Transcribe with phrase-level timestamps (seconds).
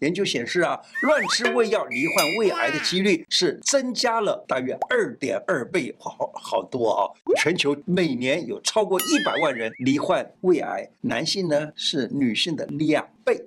[0.00, 7.00] 研究显示啊，乱吃胃药罹患胃癌的几率是增加了大约二点二倍，好好多啊！
[7.36, 13.42] 全球每年有超过一百万人罹患胃癌，男性呢是女性的两倍。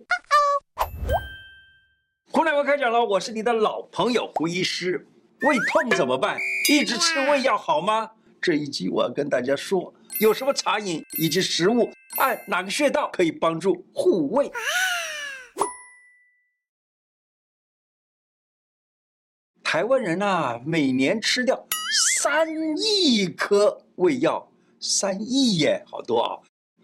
[2.30, 5.08] 胡乃文开讲了，我是你的老朋友胡医师。
[5.48, 6.38] 胃痛怎么办？
[6.70, 8.12] 一直吃胃药好吗？
[8.42, 14.52] 这一集我要跟大家说，有什么茶饮以及食物，按哪个穴道可以帮助护胃。
[19.74, 21.66] 台湾人呐，每年吃掉
[22.16, 24.48] 三亿颗胃药，
[24.80, 26.38] 三亿耶，好多啊！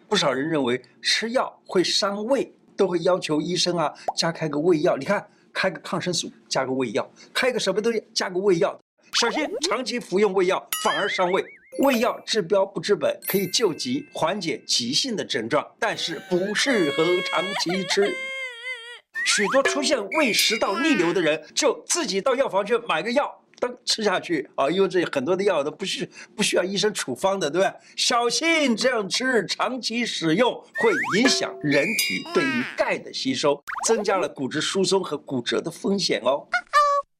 [0.07, 4.97] 不少人认为吃药会伤胃，都会要求医生啊加开个胃药。
[4.97, 8.75] 你看，开个抗生素加个胃药，开个什么东西加个胃药，
[9.13, 11.45] 小心长期服用胃药反而伤胃。
[11.83, 18.11] 胃药治标不治本，可以救急缓解急性的症状，但是不适合长期吃。
[19.29, 27.71] 许多出现胃食道逆流的人，就自己到药房去买个药，当吃下去啊，因为这很多的药都不需不需要医生处方的，对吧？
[27.95, 36.47] 小心这样吃，长期使用会影响人体对于钙的吸收，增加了骨质疏松和骨折的风险哦。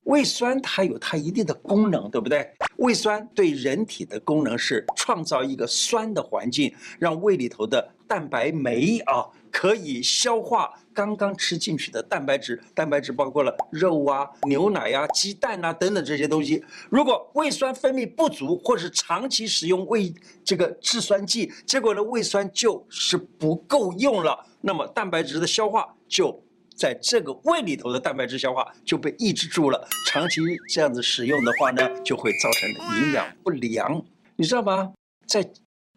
[0.06, 2.52] 胃酸它有它一定的功能，对不对？
[2.78, 12.60] 胃酸对人体的功能是创造一个酸的环境，让胃里头的蛋白酶啊可以消化刚刚吃进去的蛋白质。
[12.74, 16.66] 蛋白质包括了肉啊、牛奶啊、鸡蛋啊等等这些东西。
[16.90, 26.44] 如果胃酸分泌不足，或是长期使用胃这个制酸剂，结果呢，胃酸就是不够用了，那么蛋白质的消化就。
[26.76, 30.40] 在这个胃里头的蛋白质消化就被抑制住了，长期
[30.74, 32.70] 这样子使用的话呢，就会造成
[33.02, 34.02] 营养不良，
[34.38, 34.94] 你知道吗？
[35.28, 35.46] 在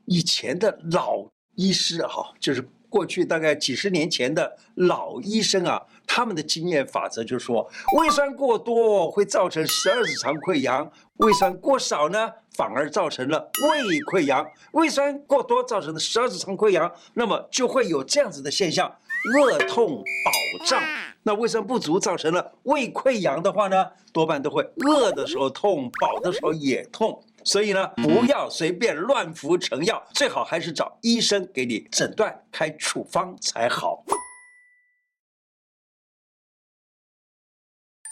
[0.06, 14.46] 以前的老医师哈，就是过去大概几十年前的老医生啊，他们的经验法则就是说，胃酸过多会造成十二指肠溃疡，胃酸过少呢，反而造成了胃溃疡。
[14.72, 18.94] 胃酸过多造成的十二指肠溃疡，那么就会有这样子的现象。
[19.34, 20.82] 饿痛饱胀，
[21.22, 27.22] 那胃酸不足造成了胃溃疡的话呢，多半都会饿的时候痛，饱的时候也痛。
[27.44, 34.04] 所以呢，不要随便乱服成药，最好还是找医生给你诊断开处方才好。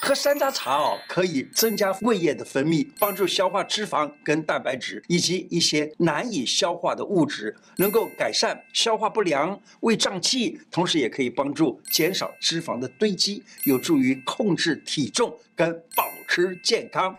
[0.02, 17.14] 喝山楂茶哦，可以增加胃液的分泌，帮助消化脂肪跟蛋白质以及一些难以消化的物质，能够改善消化不良、胃胀气，同时也可以帮助减少脂肪的堆积，有助于控制体重跟保持健康。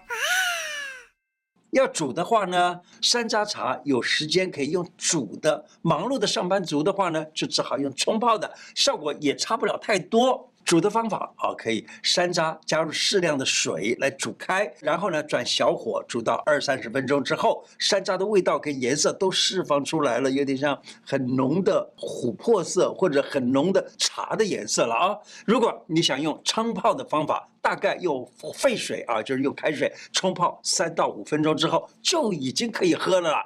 [1.72, 10.51] 要煮的话呢，山楂茶有时间可以用煮的，忙碌的上班族的话呢，就只好用冲泡的，效果也差不了太多。
[10.64, 25.18] 煮的方法啊，可以山楂加入适量的水来煮开，然后呢转小火煮到二三十分钟之后，山楂的味道跟颜色都释放出来了，有点像很浓的琥珀色或者很浓的茶的颜色了啊。
[25.46, 33.46] 如果你想用冲泡的方法，大概用沸水啊，就是用开水冲泡三到五分钟之后，就已经可以喝了啦。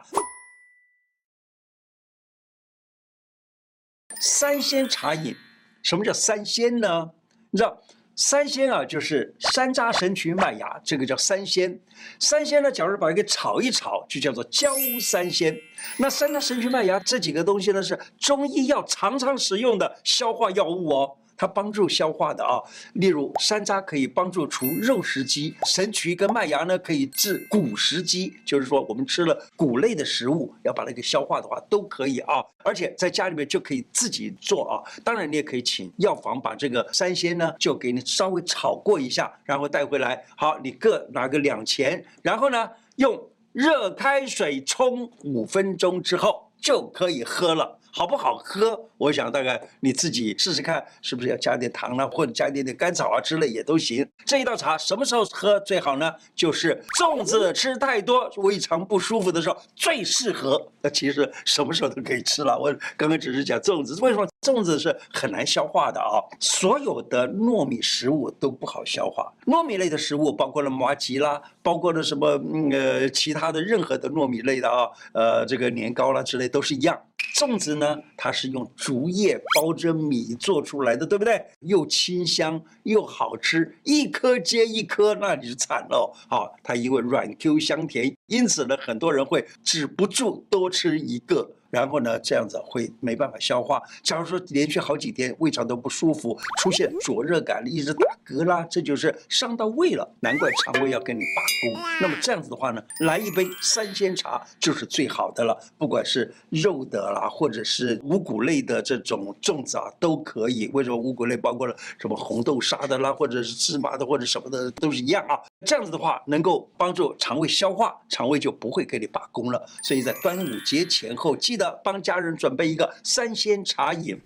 [4.22, 5.36] 三鲜茶饮。
[5.86, 7.12] 什么叫三鲜呢？
[7.52, 7.80] 你知道
[8.16, 11.80] 三鲜啊，就是山楂、神曲、麦芽，这个叫三鲜。
[12.20, 15.56] 三鲜呢，假如把它给炒一炒，就叫做焦三鲜。
[15.98, 21.16] 那山楂、神曲、麦芽这几个东西呢，是中医药常常使用的消化药物哦。
[21.38, 22.62] 它帮助消化的啊，
[22.94, 43.22] 例如山楂可以帮助除肉食积，神曲跟麦芽呢可以治谷食积，就是说我们吃了谷类的食物要把它给消化的话都可以啊，而且在家里面就可以自己做啊，当然你也可以请药房把这个三鲜呢就给你稍微炒过一下，然后带回来，好，你各拿个两钱，然后呢用
[43.52, 47.80] 热开水冲五分钟之后就可以喝了。
[47.98, 48.78] 好不好喝？
[48.98, 54.06] 我想大概你自己试试看，是不是要加点糖呢，或者加一点点甘草啊之类也都行。
[54.26, 56.14] 这一道茶什么时候喝最好呢？
[56.36, 60.62] 就是粽子吃太多、胃肠不舒服的时候最适合。
[60.82, 62.60] 那其实什么时候都可以吃了。
[62.60, 66.22] 我刚刚只是讲粽子，为什么粽子是很难消化的啊？
[66.40, 69.34] 所有的糯米食物都不好消化。
[69.48, 72.40] 糯米类的食物包括了麻吉啦，包括了什么
[72.72, 77.02] 呃其他的任何的糯米类的啊，呃这个年糕啦之类都是一样。
[77.34, 81.44] 粽子呢，它是用竹叶包着米做出来的，对不对？
[81.62, 86.14] 又清香又好吃，一颗接一颗，那你就惨了。
[86.30, 91.50] 好，它因为软 Q 香甜，因此呢，很多人会止不住多吃一个。
[91.76, 93.82] 然后呢，这样子会没办法消化。
[94.02, 101.42] 假如说连续好几天胃肠都不舒服，出现灼热感，一直打嗝啦，这就是伤到胃了，难怪肠胃要跟你罢
[101.74, 101.84] 工。
[102.00, 110.70] 那么这样子的话呢，来一杯三鲜茶就是最好的了，不管是肉的啦，或者是五谷类的这种粽子啊，都可以。
[110.72, 115.36] 为什么五谷类包括了什么红豆沙的啦，或者是芝麻的，或者什么的都是一样啊？
[115.66, 119.66] 这样子的话，能够帮助肠胃消化，肠胃就不会给你罢工了。
[119.82, 124.22] 所以在端午节前后，记得帮家人准备一个三鲜茶饮。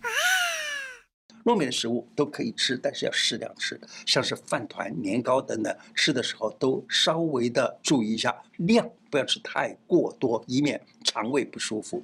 [1.45, 12.03] 糯米的食物都可以吃，但是要适量吃，像是饭团、年糕等等，吃的时候都稍微的注意一下量，不要吃太过多，以免肠胃不舒服。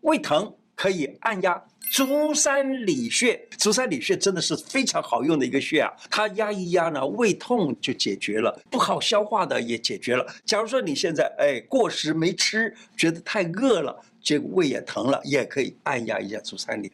[0.00, 10.26] 胃疼可以按压足三里穴，足三里穴真的是非常好用的一个穴啊，它压一压呢，胃痛就解决了，不好消化的也解决了。
[10.44, 16.92] 假如说你现在哎过食没吃，觉得太饿了，结果胃也疼了，也可以按压一下足三里。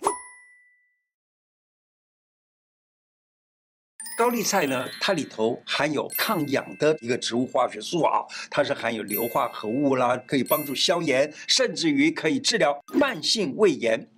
[4.22, 14.08] 高丽菜呢，它里头含有抗氧的一个植物化学素啊，它是含有硫化合物啦，可以帮助消炎，甚至于可以治疗慢性胃炎。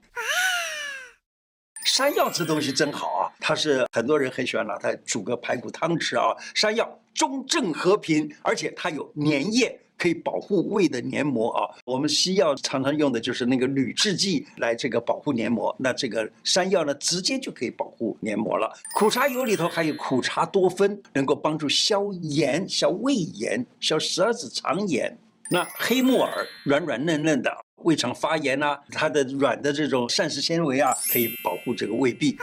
[1.86, 6.36] 山药这东西真好啊，它是很多人很喜欢拿它煮个排骨汤吃啊。
[6.54, 9.80] 山药中正和平，而且它有粘液。
[10.04, 18.70] 可以保护胃的黏膜啊，我们西药常常用的就是那个铝制剂来这个保护黏膜，那这个山药呢，直接就可以保护黏膜了。
[18.94, 25.16] 苦茶油里头还有苦茶多酚，能够帮助消炎、消胃炎、消十二指肠炎。
[25.48, 32.36] 那黑木耳软软嫩嫩的，胃肠发炎啊，它的软的这种膳食纤维啊，可以保护这个胃壁。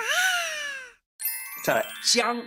[1.64, 2.42] 再来姜。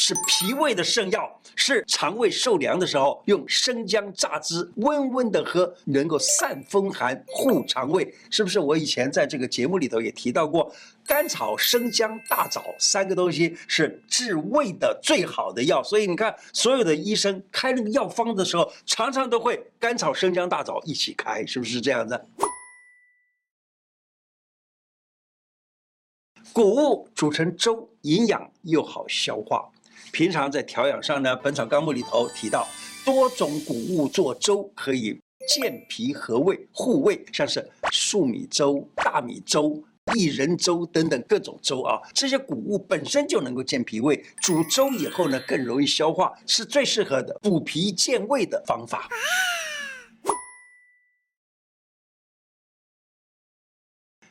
[0.00, 8.60] 是脾胃的圣药，是肠胃受凉的时候用生姜榨汁温温的喝，能够散风寒、护肠胃，是不是？
[8.60, 10.72] 我以前在这个节目里头也提到过，
[11.04, 22.24] 甘草、生姜、大枣三个东西是治胃的最好的药，所以你看，所有的医生开那个药方的时候，常常都会甘草、生姜、大枣一起开，是不是这样子？
[26.52, 29.68] 谷物煮成粥，营养又好消化。
[30.12, 32.66] 平常在调养上呢，《本草纲目》里头提到，
[33.04, 42.00] 多种谷物做粥可以健脾和胃、护胃，像是粟米粥、大米粥、薏仁粥等等各种粥啊。
[42.12, 49.08] 这些谷物本身就能够健脾胃，煮粥以后呢，更容易消化，是最适合的补脾健胃的方法。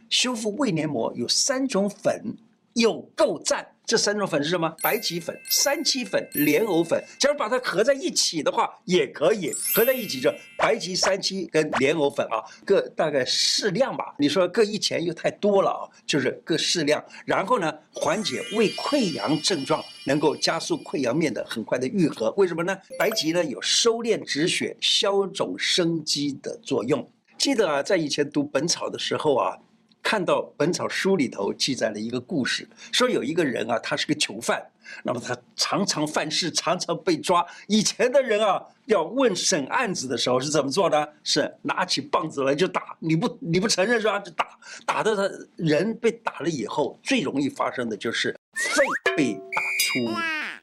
[0.09, 2.37] 修复胃黏膜有三种粉。
[2.77, 3.67] 有够赞！
[3.87, 4.69] 这三种粉是什么？
[4.83, 7.03] 白芨粉、三七粉、莲藕粉。
[7.17, 14.13] 假如把它合在一起的话，也可以合在一起，就白芨、三七跟莲藕粉啊，各大概适量吧。
[14.19, 17.03] 你说各一钱又太多了啊，就是各适量。
[17.25, 22.31] 然后呢，缓解胃溃疡症状，能够加速溃疡面的很快的愈合。
[22.37, 22.77] 为什么呢？
[22.99, 27.09] 白芨呢有收敛止血、消肿生肌的作用。
[27.39, 29.57] 记得啊，在以前读《本草》的时候啊。
[30.07, 34.65] 看到《本草》书里头记载了一个故事，说有一个人啊，他是个囚犯，
[35.03, 37.45] 那么他常常犯事，常常被抓。
[37.67, 41.13] 以前的人啊，要问审案子的时候是怎么做的？
[41.25, 44.17] 是拿起棒子来就打，你不你不承认是吧？
[44.19, 44.47] 就打，
[44.85, 50.09] 打的他人被打了以后，最容易发生的就是肺被打出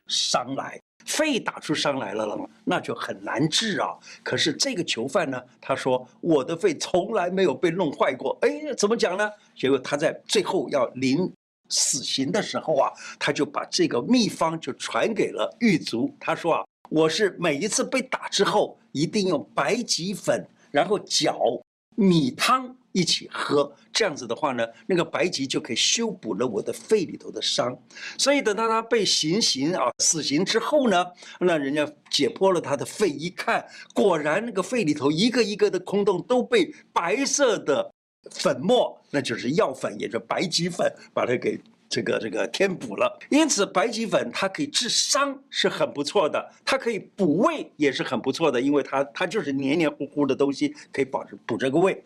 [0.07, 0.81] 伤来。
[1.05, 3.89] 肺打出伤来了了吗，那就很难治啊。
[4.23, 8.37] 可是这个囚犯呢，他说我的肺从来没有被弄坏过。
[8.41, 9.31] 哎，怎么讲呢？
[9.55, 11.31] 结果他在最后要临
[11.69, 16.15] 死刑的时候啊，他就把这个秘方就传给了狱卒。
[16.19, 21.39] 他说啊，我是每一次被打之后，一定用白芨粉，然后搅
[21.97, 22.77] 米汤。
[22.95, 27.77] 一起喝，这样子的话呢，那个白芨就可以修补了我的肺里头的伤。
[28.17, 31.05] 所以等到他被行刑啊，死刑之后呢，
[31.41, 37.93] 那人家解剖了他的肺，一看，果然那个肺里头一个一个的空洞都被白色的
[38.31, 41.59] 粉末，那就是药粉，也就是白芨粉，把它给
[41.89, 43.19] 这个这个填补了。
[43.29, 52.05] 因此，白芨粉它可以治伤，是很不错的；它可以补胃，也是很不错的，因为它它就是黏黏糊糊的东西，可以保持补这个胃。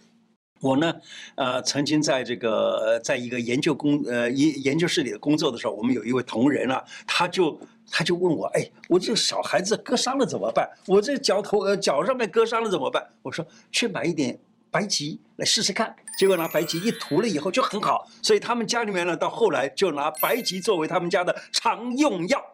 [0.61, 0.93] 我呢，
[1.37, 7.61] 呃，曾经在这个在一个研究工呃研研究室里的工作的时候，我们有一位同仁啊，他就
[7.91, 10.69] 他就问我，哎，我这个小孩子割伤了怎么办？
[10.87, 13.07] 我这脚头呃脚上面割伤了怎么办？
[13.23, 14.38] 我说去买一点
[14.71, 15.95] 白芨来试试看。
[16.19, 22.45] 结果拿白芨一涂了以后就很好，所以他们家里面呢，到后来就拿白芨作为他们家的常用药。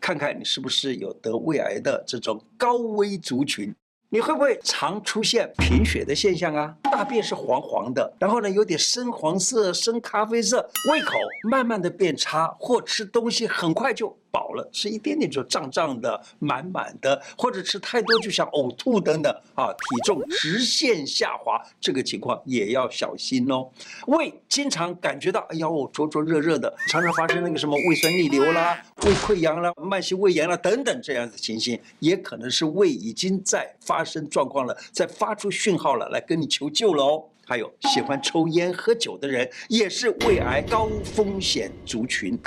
[0.00, 3.74] 看看你是不是有得胃癌的这种高危族群。
[4.12, 6.74] 你会不会常出现贫血的现象啊？
[6.82, 11.12] 大便是黄黄的，然后呢，有点深黄色、深咖啡色，胃口
[11.48, 23.68] 慢慢的变差，或吃东西很快就饱了，吃一点点就胀胀的、满满的，或者吃太多就想呕吐等等啊，体重直线下滑，这个情况也要小心哦。
[24.06, 37.24] 胃经常感觉到哎呦灼灼热热的，常常发生那个什么胃酸逆流啦、胃溃疡啦、慢性胃炎啦等等这样的情形，也可能是胃已经在发生状况了，在发出讯号了，来跟你求救了哦。
[37.46, 42.38] 还有喜欢抽烟喝酒的人，也是胃癌高风险族群。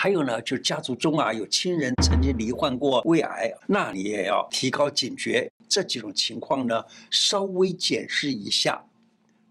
[0.00, 5.50] 还有呢，就是家族中啊有亲人曾经罹患过胃癌，那你也要提高警觉。
[5.68, 8.80] 这几种情况呢，稍微检视一下，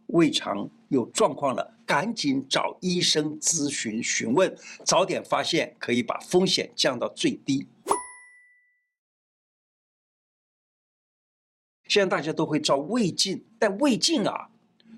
[0.06, 7.68] 胃肠有状况了，赶紧找医生咨询询问，早点发现可以把风险降到最低。
[11.90, 14.50] 现在大家都会照胃镜，但胃镜啊。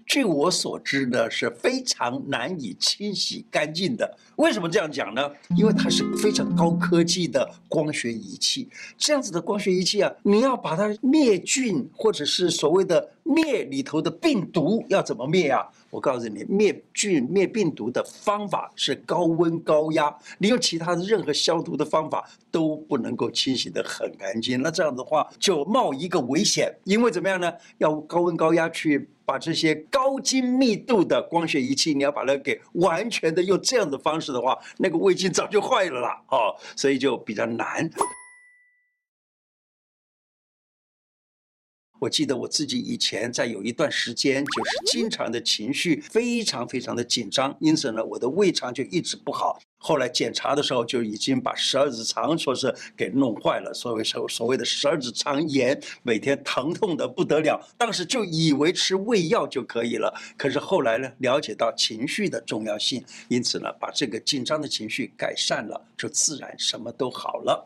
[0.10, 4.18] 据我所知呢，是非常难以清洗干净的。
[4.38, 5.30] 为什么这样讲呢？
[5.56, 8.68] 因为它是非常高科技的光学仪器。
[8.98, 15.68] 这样子的光学仪器啊，你要把它灭菌，或者是所谓的灭里头的病毒，要怎么灭啊？
[15.89, 20.15] 我告诉你，灭菌灭病毒的方法是高温高压。
[20.38, 24.62] 你用其他的任何消毒的方法都不能够清洗得很干净。
[24.62, 27.53] 那这样的话就冒一个危险，因为怎么样呢？
[27.77, 29.10] 要高温高压去。
[29.29, 37.88] 把这些高精密度的光学仪器，你要把它给完全的用这样的方式的话，那个胃镜早就坏了啦，哦，所以就比较难。
[42.00, 49.60] 我记得我自己以前在有一段时间，就是经常的情绪非常非常的紧张，因此呢，我的胃肠就一直不好。
[49.82, 57.62] 后来检查的时候，就已经把十二指肠说是给弄坏了，所谓所所谓的十二指肠炎，每天疼痛的不得了。
[57.77, 67.65] 当时就以为吃胃药就可以了，可是后来呢，了解到情绪的重要性，因此呢，把这个紧张的情绪改善了，就自然什么都好了。